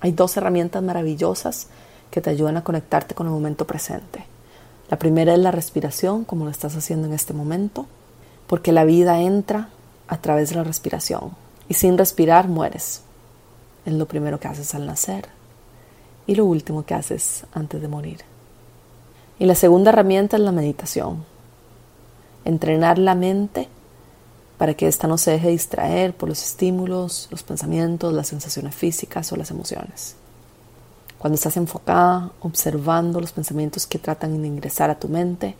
Hay 0.00 0.12
dos 0.12 0.36
herramientas 0.38 0.82
maravillosas 0.82 1.68
que 2.10 2.20
te 2.20 2.30
ayudan 2.30 2.56
a 2.56 2.64
conectarte 2.64 3.14
con 3.14 3.26
el 3.26 3.32
momento 3.32 3.66
presente. 3.66 4.26
La 4.90 4.98
primera 4.98 5.32
es 5.32 5.38
la 5.38 5.52
respiración, 5.52 6.24
como 6.24 6.44
lo 6.44 6.50
estás 6.50 6.74
haciendo 6.74 7.06
en 7.06 7.12
este 7.12 7.32
momento, 7.32 7.86
porque 8.46 8.72
la 8.72 8.84
vida 8.84 9.20
entra 9.20 9.68
a 10.08 10.16
través 10.16 10.50
de 10.50 10.56
la 10.56 10.64
respiración 10.64 11.30
y 11.68 11.74
sin 11.74 11.96
respirar 11.96 12.48
mueres. 12.48 13.02
Es 13.86 13.92
lo 13.92 14.06
primero 14.06 14.40
que 14.40 14.48
haces 14.48 14.74
al 14.74 14.86
nacer 14.86 15.28
y 16.26 16.34
lo 16.34 16.44
último 16.44 16.84
que 16.84 16.94
haces 16.94 17.44
antes 17.52 17.80
de 17.80 17.88
morir. 17.88 18.20
Y 19.38 19.46
la 19.46 19.54
segunda 19.54 19.90
herramienta 19.90 20.36
es 20.36 20.42
la 20.42 20.52
meditación. 20.52 21.24
Entrenar 22.44 22.98
la 22.98 23.14
mente 23.14 23.68
para 24.58 24.74
que 24.74 24.88
ésta 24.88 25.06
no 25.06 25.16
se 25.16 25.30
deje 25.30 25.48
distraer 25.48 26.12
por 26.12 26.28
los 26.28 26.42
estímulos, 26.42 27.28
los 27.30 27.42
pensamientos, 27.42 28.12
las 28.12 28.28
sensaciones 28.28 28.74
físicas 28.74 29.32
o 29.32 29.36
las 29.36 29.50
emociones. 29.50 30.16
Cuando 31.20 31.34
estás 31.34 31.58
enfocada, 31.58 32.30
observando 32.40 33.20
los 33.20 33.32
pensamientos 33.32 33.86
que 33.86 33.98
tratan 33.98 34.40
de 34.40 34.48
ingresar 34.48 34.88
a 34.88 34.98
tu 34.98 35.06
mente, 35.06 35.54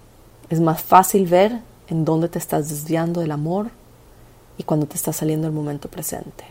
es 0.48 0.58
más 0.58 0.80
fácil 0.80 1.26
ver 1.26 1.60
en 1.88 2.06
dónde 2.06 2.30
te 2.30 2.38
estás 2.38 2.70
desviando 2.70 3.20
del 3.20 3.30
amor 3.30 3.68
y 4.56 4.62
cuando 4.62 4.86
te 4.86 4.96
está 4.96 5.12
saliendo 5.12 5.46
el 5.46 5.52
momento 5.52 5.90
presente. 5.90 6.44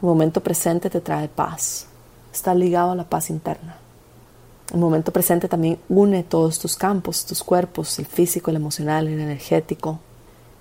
El 0.00 0.06
momento 0.06 0.40
presente 0.40 0.88
te 0.88 1.00
trae 1.00 1.26
paz, 1.26 1.86
está 2.32 2.54
ligado 2.54 2.92
a 2.92 2.94
la 2.94 3.02
paz 3.02 3.28
interna. 3.28 3.76
El 4.72 4.78
momento 4.78 5.10
presente 5.12 5.48
también 5.48 5.80
une 5.88 6.22
todos 6.22 6.60
tus 6.60 6.76
campos, 6.76 7.26
tus 7.26 7.42
cuerpos, 7.42 7.98
el 7.98 8.06
físico, 8.06 8.52
el 8.52 8.56
emocional, 8.56 9.08
el 9.08 9.18
energético, 9.18 9.98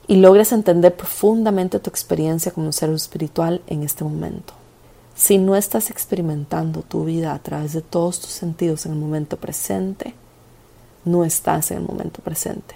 y 0.08 0.16
logres 0.16 0.52
entender 0.52 0.96
profundamente 0.96 1.78
tu 1.78 1.92
experiencia 1.92 2.52
como 2.52 2.66
un 2.66 2.74
ser 2.74 2.90
espiritual 2.90 3.62
en 3.68 3.84
este 3.84 4.04
momento. 4.04 4.56
Si 5.24 5.38
no 5.38 5.56
estás 5.56 5.90
experimentando 5.90 6.82
tu 6.82 7.06
vida 7.06 7.34
a 7.34 7.40
través 7.40 7.72
de 7.72 7.82
todos 7.82 8.20
tus 8.20 8.32
sentidos 8.32 8.86
en 8.86 8.92
el 8.92 8.98
momento 8.98 9.38
presente, 9.38 10.16
no 11.06 11.24
estás 11.24 11.72
en 11.72 11.78
el 11.78 11.84
momento 11.86 12.22
presente. 12.22 12.76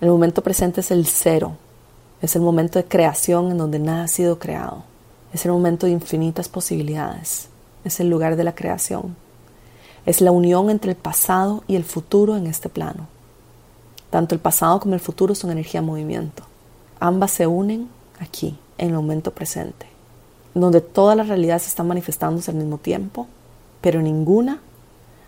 El 0.00 0.08
momento 0.08 0.42
presente 0.42 0.80
es 0.80 0.90
el 0.90 1.04
cero, 1.04 1.58
es 2.22 2.34
el 2.34 2.40
momento 2.40 2.78
de 2.78 2.86
creación 2.86 3.50
en 3.50 3.58
donde 3.58 3.78
nada 3.78 4.04
ha 4.04 4.08
sido 4.08 4.38
creado, 4.38 4.84
es 5.34 5.44
el 5.44 5.52
momento 5.52 5.84
de 5.84 5.92
infinitas 5.92 6.48
posibilidades, 6.48 7.48
es 7.84 8.00
el 8.00 8.08
lugar 8.08 8.36
de 8.36 8.44
la 8.44 8.54
creación, 8.54 9.14
es 10.06 10.22
la 10.22 10.30
unión 10.30 10.70
entre 10.70 10.92
el 10.92 10.96
pasado 10.96 11.62
y 11.68 11.76
el 11.76 11.84
futuro 11.84 12.38
en 12.38 12.46
este 12.46 12.70
plano. 12.70 13.06
Tanto 14.08 14.34
el 14.34 14.40
pasado 14.40 14.80
como 14.80 14.94
el 14.94 15.00
futuro 15.00 15.34
son 15.34 15.50
energía 15.50 15.82
movimiento. 15.82 16.42
Ambas 17.00 17.32
se 17.32 17.46
unen 17.46 17.90
aquí, 18.18 18.58
en 18.78 18.88
el 18.88 18.94
momento 18.94 19.30
presente, 19.30 19.94
donde 20.60 20.80
todas 20.80 21.16
las 21.16 21.28
realidades 21.28 21.66
están 21.66 21.86
manifestándose 21.86 22.50
al 22.50 22.56
mismo 22.56 22.78
tiempo, 22.78 23.26
pero 23.80 24.00
ninguna 24.00 24.60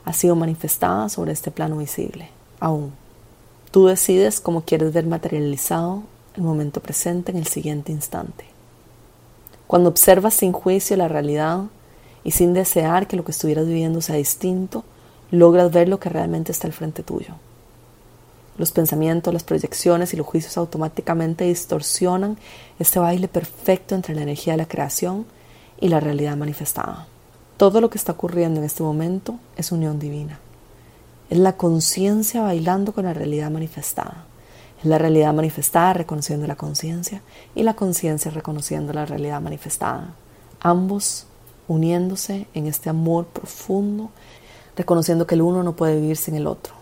ha 0.04 0.12
sido 0.12 0.34
manifestada 0.36 1.08
sobre 1.08 1.32
este 1.32 1.50
plano 1.50 1.76
visible, 1.76 2.30
aún. 2.60 2.92
Tú 3.70 3.86
decides 3.86 4.40
cómo 4.40 4.62
quieres 4.62 4.92
ver 4.92 5.06
materializado 5.06 6.02
el 6.34 6.42
momento 6.42 6.80
presente 6.80 7.30
en 7.30 7.36
el 7.36 7.46
siguiente 7.46 7.92
instante. 7.92 8.46
Cuando 9.66 9.90
observas 9.90 10.32
sin 10.32 10.52
juicio 10.52 10.96
la 10.96 11.08
realidad 11.08 11.64
y 12.24 12.30
sin 12.30 12.54
desear 12.54 13.06
que 13.06 13.16
lo 13.16 13.24
que 13.24 13.32
estuvieras 13.32 13.66
viviendo 13.66 14.00
sea 14.00 14.16
distinto, 14.16 14.82
logras 15.30 15.70
ver 15.70 15.90
lo 15.90 16.00
que 16.00 16.08
realmente 16.08 16.52
está 16.52 16.66
al 16.66 16.72
frente 16.72 17.02
tuyo. 17.02 17.34
Los 18.58 18.72
pensamientos, 18.72 19.32
las 19.32 19.44
proyecciones 19.44 20.12
y 20.12 20.16
los 20.16 20.26
juicios 20.26 20.58
automáticamente 20.58 21.44
distorsionan 21.44 22.36
este 22.80 22.98
baile 22.98 23.28
perfecto 23.28 23.94
entre 23.94 24.16
la 24.16 24.22
energía 24.22 24.54
de 24.54 24.58
la 24.58 24.68
creación 24.68 25.26
y 25.80 25.88
la 25.88 26.00
realidad 26.00 26.36
manifestada. 26.36 27.06
Todo 27.56 27.80
lo 27.80 27.88
que 27.88 27.98
está 27.98 28.12
ocurriendo 28.12 28.58
en 28.58 28.66
este 28.66 28.82
momento 28.82 29.38
es 29.56 29.70
unión 29.70 30.00
divina. 30.00 30.40
Es 31.30 31.38
la 31.38 31.56
conciencia 31.56 32.42
bailando 32.42 32.92
con 32.92 33.04
la 33.04 33.14
realidad 33.14 33.50
manifestada. 33.50 34.24
Es 34.80 34.86
la 34.86 34.98
realidad 34.98 35.32
manifestada 35.34 35.92
reconociendo 35.92 36.46
la 36.46 36.56
conciencia 36.56 37.22
y 37.54 37.62
la 37.62 37.74
conciencia 37.74 38.30
reconociendo 38.30 38.92
la 38.92 39.06
realidad 39.06 39.40
manifestada. 39.40 40.14
Ambos 40.60 41.26
uniéndose 41.68 42.48
en 42.54 42.66
este 42.66 42.90
amor 42.90 43.26
profundo, 43.26 44.10
reconociendo 44.76 45.26
que 45.26 45.36
el 45.36 45.42
uno 45.42 45.62
no 45.62 45.76
puede 45.76 46.00
vivir 46.00 46.16
sin 46.16 46.34
el 46.34 46.46
otro. 46.46 46.77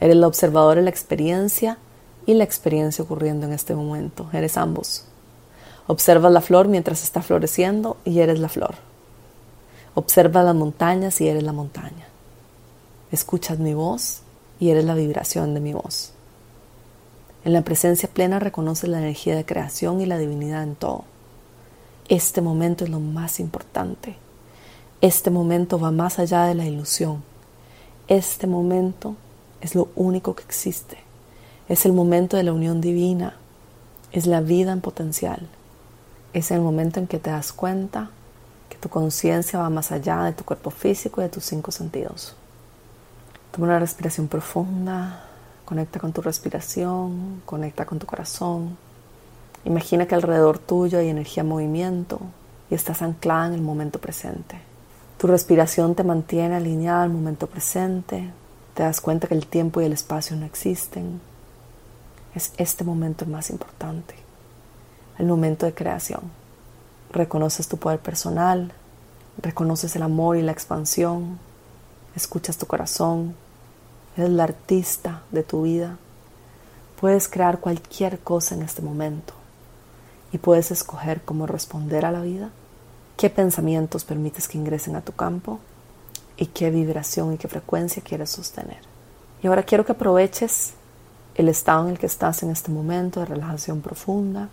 Eres 0.00 0.16
la 0.16 0.26
observadora 0.26 0.80
de 0.80 0.84
la 0.84 0.90
experiencia 0.90 1.78
y 2.26 2.34
la 2.34 2.44
experiencia 2.44 3.02
ocurriendo 3.02 3.46
en 3.46 3.52
este 3.52 3.74
momento. 3.74 4.28
Eres 4.32 4.56
ambos. 4.56 5.04
Observas 5.86 6.30
la 6.30 6.40
flor 6.40 6.68
mientras 6.68 7.02
está 7.02 7.22
floreciendo 7.22 7.96
y 8.04 8.20
eres 8.20 8.38
la 8.38 8.48
flor. 8.48 8.74
Observa 9.94 10.42
las 10.42 10.54
montañas 10.54 11.20
y 11.20 11.28
eres 11.28 11.42
la 11.42 11.52
montaña. 11.52 12.06
Escuchas 13.10 13.58
mi 13.58 13.74
voz 13.74 14.20
y 14.60 14.70
eres 14.70 14.84
la 14.84 14.94
vibración 14.94 15.54
de 15.54 15.60
mi 15.60 15.72
voz. 15.72 16.12
En 17.44 17.52
la 17.52 17.62
presencia 17.62 18.08
plena 18.08 18.38
reconoces 18.38 18.90
la 18.90 18.98
energía 18.98 19.34
de 19.34 19.46
creación 19.46 20.00
y 20.00 20.06
la 20.06 20.18
divinidad 20.18 20.62
en 20.62 20.74
todo. 20.74 21.04
Este 22.08 22.42
momento 22.42 22.84
es 22.84 22.90
lo 22.90 23.00
más 23.00 23.40
importante. 23.40 24.16
Este 25.00 25.30
momento 25.30 25.78
va 25.78 25.90
más 25.90 26.18
allá 26.18 26.44
de 26.44 26.54
la 26.54 26.66
ilusión. 26.66 27.22
Este 28.08 28.46
momento 28.46 29.16
es 29.60 29.74
lo 29.74 29.88
único 29.96 30.34
que 30.34 30.44
existe. 30.44 30.98
Es 31.68 31.86
el 31.86 31.92
momento 31.92 32.36
de 32.36 32.42
la 32.42 32.52
unión 32.52 32.80
divina. 32.80 33.36
Es 34.12 34.26
la 34.26 34.40
vida 34.40 34.72
en 34.72 34.80
potencial. 34.80 35.48
Es 36.32 36.50
el 36.50 36.60
momento 36.60 37.00
en 37.00 37.06
que 37.06 37.18
te 37.18 37.30
das 37.30 37.52
cuenta 37.52 38.10
tu 38.80 38.88
conciencia 38.88 39.58
va 39.58 39.70
más 39.70 39.92
allá 39.92 40.22
de 40.24 40.32
tu 40.32 40.44
cuerpo 40.44 40.70
físico 40.70 41.20
y 41.20 41.24
de 41.24 41.30
tus 41.30 41.44
cinco 41.44 41.70
sentidos. 41.70 42.34
Toma 43.50 43.66
una 43.66 43.78
respiración 43.78 44.28
profunda, 44.28 45.24
conecta 45.64 45.98
con 45.98 46.12
tu 46.12 46.22
respiración, 46.22 47.42
conecta 47.44 47.84
con 47.86 47.98
tu 47.98 48.06
corazón. 48.06 48.76
Imagina 49.64 50.06
que 50.06 50.14
alrededor 50.14 50.58
tuyo 50.58 50.98
hay 50.98 51.08
energía 51.08 51.42
en 51.42 51.48
movimiento 51.48 52.20
y 52.70 52.74
estás 52.74 53.02
anclada 53.02 53.48
en 53.48 53.54
el 53.54 53.62
momento 53.62 53.98
presente. 53.98 54.60
Tu 55.18 55.26
respiración 55.26 55.96
te 55.96 56.04
mantiene 56.04 56.54
alineada 56.54 57.02
al 57.02 57.10
momento 57.10 57.48
presente, 57.48 58.30
te 58.78 58.84
das 58.84 59.00
cuenta 59.00 59.26
que 59.26 59.34
el 59.34 59.48
tiempo 59.48 59.80
y 59.80 59.86
el 59.86 59.92
espacio 59.92 60.36
no 60.36 60.46
existen. 60.46 61.20
Es 62.32 62.52
este 62.58 62.84
momento 62.84 63.26
más 63.26 63.50
importante, 63.50 64.14
el 65.18 65.26
momento 65.26 65.66
de 65.66 65.74
creación 65.74 66.20
reconoces 67.10 67.66
tu 67.66 67.76
poder 67.78 67.98
personal, 67.98 68.70
reconoces 69.42 69.96
el 69.96 70.02
amor 70.02 70.36
y 70.36 70.42
la 70.42 70.52
expansión, 70.52 71.40
escuchas 72.14 72.56
tu 72.56 72.66
corazón, 72.66 73.34
eres 74.16 74.30
la 74.30 74.44
artista 74.44 75.22
de 75.32 75.42
tu 75.42 75.62
vida. 75.62 75.98
Puedes 77.00 77.26
crear 77.26 77.58
cualquier 77.58 78.20
cosa 78.20 78.54
en 78.54 78.62
este 78.62 78.80
momento 78.80 79.34
y 80.30 80.38
puedes 80.38 80.70
escoger 80.70 81.22
cómo 81.22 81.48
responder 81.48 82.06
a 82.06 82.12
la 82.12 82.20
vida, 82.20 82.50
qué 83.16 83.28
pensamientos 83.28 84.04
permites 84.04 84.46
que 84.46 84.56
ingresen 84.56 84.94
a 84.94 85.00
tu 85.00 85.14
campo 85.14 85.58
y 86.38 86.46
qué 86.46 86.70
vibración 86.70 87.34
y 87.34 87.36
qué 87.36 87.48
frecuencia 87.48 88.02
quieres 88.02 88.30
sostener. 88.30 88.78
Y 89.42 89.48
ahora 89.48 89.64
quiero 89.64 89.84
que 89.84 89.92
aproveches 89.92 90.72
el 91.34 91.48
estado 91.48 91.84
en 91.84 91.90
el 91.90 91.98
que 91.98 92.06
estás 92.06 92.42
en 92.42 92.50
este 92.50 92.70
momento 92.70 93.20
de 93.20 93.26
relajación 93.26 93.80
profunda 93.80 94.48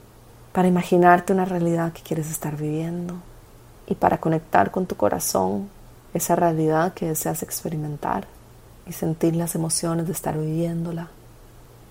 para 0.51 0.67
imaginarte 0.67 1.33
una 1.33 1.45
realidad 1.45 1.93
que 1.93 2.01
quieres 2.01 2.29
estar 2.29 2.57
viviendo 2.57 3.15
y 3.87 3.95
para 3.95 4.19
conectar 4.19 4.71
con 4.71 4.85
tu 4.85 4.95
corazón 4.95 5.69
esa 6.13 6.35
realidad 6.35 6.93
que 6.93 7.07
deseas 7.07 7.43
experimentar 7.43 8.27
y 8.87 8.93
sentir 8.93 9.35
las 9.35 9.55
emociones 9.55 10.05
de 10.07 10.13
estar 10.13 10.37
viviéndola, 10.37 11.09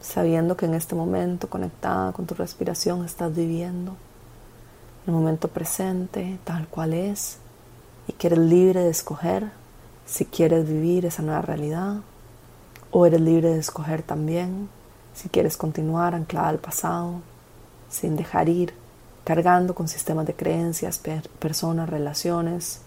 sabiendo 0.01 0.57
que 0.57 0.67
en 0.67 0.75
este 0.75 0.95
momento 0.95 1.49
conectada 1.49 2.13
con 2.13 2.27
tu 2.27 2.35
respiración 2.35 3.05
estás 3.05 3.35
viviendo 3.35 3.97
el 5.07 5.13
momento 5.13 5.49
presente 5.49 6.39
tal 6.45 6.67
cual 6.69 6.95
es 6.95 7.39
y 8.09 8.13
que 8.13 8.29
eres 8.29 8.39
libre 8.39 8.81
de 8.81 8.91
escoger 8.91 9.51
si 10.07 10.25
quieres 10.27 10.67
vivir 10.67 11.07
esa 11.07 11.23
nueva 11.23 11.43
realidad 11.43 11.97
o 12.91 13.07
eres 13.07 13.21
libre 13.21 13.51
de 13.51 13.59
escoger 13.59 14.03
también 14.03 14.69
si 15.15 15.29
quieres 15.29 15.57
continuar 15.57 16.15
anclada 16.15 16.49
al 16.49 16.59
pasado 16.59 17.21
sin 17.89 18.17
dejar 18.17 18.49
ir, 18.49 18.75
cargando 19.25 19.75
con 19.75 19.89
sistemas 19.89 20.27
de 20.27 20.35
creencias, 20.35 21.01
personas, 21.39 21.89
relaciones, 21.89 22.81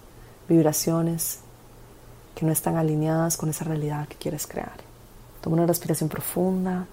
vibraciones 0.47 1.39
que 2.35 2.45
no 2.45 2.51
están 2.51 2.75
alineadas 2.75 3.37
con 3.37 3.49
esa 3.49 3.65
realidad 3.65 4.07
que 4.07 4.15
quieres 4.15 4.45
crear. 4.45 4.75
Toma 5.41 5.55
una 5.55 5.65
respiración 5.65 6.09
profunda 6.09 6.85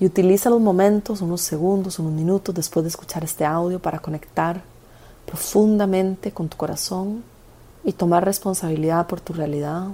y 0.00 0.06
utiliza 0.06 0.50
los 0.50 0.60
momentos, 0.60 1.20
unos 1.20 1.42
segundos, 1.42 1.98
unos 1.98 2.12
minutos 2.12 2.54
después 2.54 2.84
de 2.84 2.88
escuchar 2.88 3.22
este 3.22 3.44
audio 3.44 3.78
para 3.78 3.98
conectar 3.98 4.62
profundamente 5.26 6.32
con 6.32 6.48
tu 6.48 6.56
corazón 6.56 7.22
y 7.84 7.92
tomar 7.92 8.24
responsabilidad 8.24 9.06
por 9.06 9.20
tu 9.20 9.32
realidad, 9.32 9.88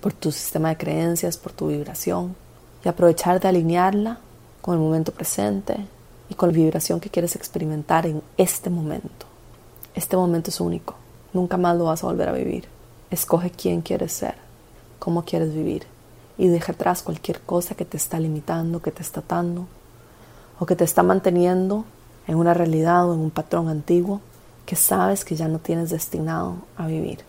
por 0.00 0.12
tu 0.12 0.32
sistema 0.32 0.70
de 0.70 0.76
creencias, 0.76 1.36
por 1.36 1.52
tu 1.52 1.68
vibración 1.68 2.36
y 2.84 2.88
aprovechar 2.88 3.40
de 3.40 3.48
alinearla 3.48 4.18
con 4.60 4.74
el 4.74 4.80
momento 4.80 5.12
presente 5.12 5.76
y 6.28 6.34
con 6.34 6.50
la 6.50 6.56
vibración 6.56 7.00
que 7.00 7.10
quieres 7.10 7.36
experimentar 7.36 8.06
en 8.06 8.22
este 8.36 8.70
momento. 8.70 9.26
Este 9.94 10.16
momento 10.16 10.50
es 10.50 10.60
único, 10.60 10.94
nunca 11.32 11.56
más 11.56 11.76
lo 11.76 11.84
vas 11.84 12.02
a 12.02 12.06
volver 12.06 12.28
a 12.28 12.32
vivir. 12.32 12.68
Escoge 13.10 13.50
quién 13.50 13.80
quieres 13.80 14.12
ser, 14.12 14.34
cómo 14.98 15.24
quieres 15.24 15.52
vivir 15.52 15.84
y 16.38 16.48
deja 16.48 16.72
atrás 16.72 17.02
cualquier 17.02 17.40
cosa 17.40 17.74
que 17.74 17.84
te 17.84 17.96
está 17.96 18.18
limitando, 18.18 18.80
que 18.80 18.92
te 18.92 19.02
está 19.02 19.20
atando 19.20 19.66
o 20.58 20.66
que 20.66 20.76
te 20.76 20.84
está 20.84 21.02
manteniendo 21.02 21.84
en 22.26 22.36
una 22.36 22.54
realidad 22.54 23.08
o 23.08 23.14
en 23.14 23.20
un 23.20 23.30
patrón 23.30 23.68
antiguo 23.68 24.20
que 24.64 24.76
sabes 24.76 25.24
que 25.24 25.34
ya 25.34 25.48
no 25.48 25.58
tienes 25.58 25.90
destinado 25.90 26.54
a 26.76 26.86
vivir, 26.86 27.24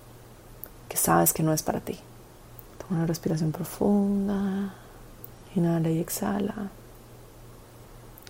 que 0.91 0.97
sabes 0.97 1.31
que 1.31 1.41
no 1.41 1.53
es 1.53 1.63
para 1.63 1.79
ti. 1.79 1.97
Toma 2.77 2.97
una 2.97 3.07
respiración 3.07 3.53
profunda, 3.53 4.73
inhala 5.55 5.89
y 5.89 5.99
exhala. 5.99 6.69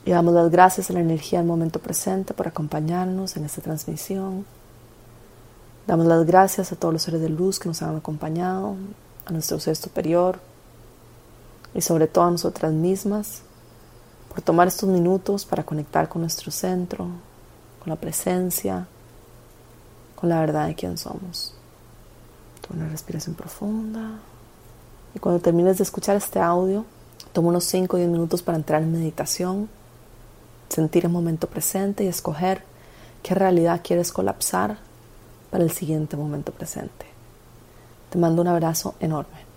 Y 0.05 0.11
damos 0.11 0.35
las 0.35 0.51
gracias 0.51 0.91
a 0.91 0.93
la 0.93 0.99
energía 0.99 1.39
del 1.39 1.47
momento 1.47 1.79
presente 1.79 2.35
por 2.35 2.47
acompañarnos 2.47 3.35
en 3.35 3.45
esta 3.45 3.63
transmisión. 3.63 4.45
Damos 5.87 6.05
las 6.05 6.23
gracias 6.23 6.71
a 6.71 6.75
todos 6.75 6.93
los 6.93 7.01
seres 7.01 7.19
de 7.21 7.29
luz 7.29 7.57
que 7.57 7.67
nos 7.67 7.81
han 7.81 7.95
acompañado, 7.95 8.75
a 9.25 9.31
nuestro 9.31 9.59
ser 9.59 9.75
superior 9.75 10.39
y 11.73 11.81
sobre 11.81 12.05
todo 12.05 12.25
a 12.25 12.31
nosotras 12.31 12.71
mismas 12.71 13.41
por 14.29 14.43
tomar 14.43 14.67
estos 14.67 14.87
minutos 14.87 15.45
para 15.45 15.63
conectar 15.63 16.07
con 16.07 16.21
nuestro 16.21 16.51
centro, 16.51 17.07
con 17.79 17.89
la 17.89 17.95
presencia, 17.95 18.85
con 20.15 20.29
la 20.29 20.39
verdad 20.41 20.67
de 20.67 20.75
quién 20.75 20.99
somos 20.99 21.55
una 22.75 22.89
respiración 22.89 23.35
profunda. 23.35 24.19
Y 25.13 25.19
cuando 25.19 25.41
termines 25.41 25.77
de 25.77 25.83
escuchar 25.83 26.15
este 26.15 26.39
audio, 26.39 26.85
toma 27.33 27.49
unos 27.49 27.65
5 27.65 27.95
o 27.95 27.99
10 27.99 28.09
minutos 28.09 28.41
para 28.41 28.57
entrar 28.57 28.81
en 28.81 28.91
meditación, 28.91 29.69
sentir 30.69 31.05
el 31.05 31.11
momento 31.11 31.47
presente 31.47 32.03
y 32.03 32.07
escoger 32.07 32.63
qué 33.23 33.35
realidad 33.35 33.81
quieres 33.83 34.11
colapsar 34.11 34.77
para 35.49 35.63
el 35.63 35.71
siguiente 35.71 36.15
momento 36.17 36.51
presente. 36.51 37.05
Te 38.09 38.17
mando 38.17 38.41
un 38.41 38.47
abrazo 38.47 38.95
enorme. 38.99 39.51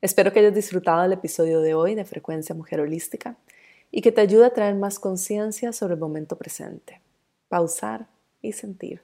Espero 0.00 0.32
que 0.32 0.38
hayas 0.38 0.54
disfrutado 0.54 1.04
el 1.04 1.12
episodio 1.12 1.60
de 1.60 1.74
hoy 1.74 1.94
de 1.94 2.04
Frecuencia 2.04 2.54
Mujer 2.54 2.80
Holística 2.80 3.34
y 3.90 4.02
que 4.02 4.12
te 4.12 4.20
ayude 4.20 4.46
a 4.46 4.54
traer 4.54 4.74
más 4.74 4.98
conciencia 4.98 5.72
sobre 5.72 5.94
el 5.94 6.00
momento 6.00 6.36
presente, 6.36 7.00
pausar 7.48 8.06
y 8.42 8.52
sentir. 8.52 9.00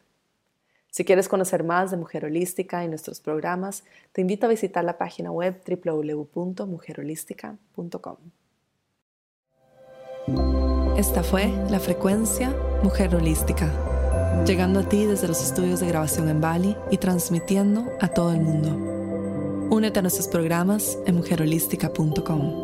Si 0.93 1.05
quieres 1.07 1.29
conocer 1.29 1.65
más 1.65 1.91
de 1.91 1.97
Mujer 1.97 2.27
Holística 2.27 2.85
y 2.85 2.89
nuestros 2.89 3.19
programas, 3.21 3.83
te 4.13 4.21
invito 4.21 4.45
a 4.45 4.51
visitar 4.51 4.85
la 4.85 4.99
página 4.99 5.33
web 5.33 5.59
www.mujerholística.com. 5.67 8.17
Esta 10.97 11.23
fue 11.23 11.49
la 11.71 11.81
frecuencia 11.81 12.55
Mujer 12.83 13.17
Holística, 13.17 13.73
llegando 14.47 14.81
a 14.81 14.89
ti 14.89 15.07
desde 15.07 15.29
los 15.29 15.43
estudios 15.43 15.81
de 15.81 15.89
grabación 15.89 16.29
en 16.29 16.43
Bali 16.43 16.77
y 16.91 16.99
transmitiendo 16.99 17.91
a 17.99 18.09
todo 18.09 18.35
el 18.35 18.43
mundo. 18.43 18.77
Únete 19.75 20.01
a 20.01 20.03
nuestros 20.03 20.29
programas 20.29 20.99
en 21.07 21.17
mujerholística.com. 21.17 22.62